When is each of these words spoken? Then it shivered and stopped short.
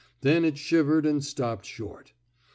Then 0.21 0.43
it 0.45 0.57
shivered 0.57 1.05
and 1.05 1.23
stopped 1.23 1.63
short. 1.63 2.11